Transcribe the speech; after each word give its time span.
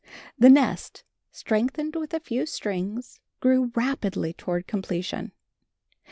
The 0.35 0.49
nest, 0.49 1.03
strengthened 1.31 1.95
with 1.95 2.11
a 2.15 2.19
few 2.19 2.47
strings, 2.47 3.19
grew 3.39 3.71
rapidly 3.75 4.33
toward 4.33 4.65
completion. 4.65 5.31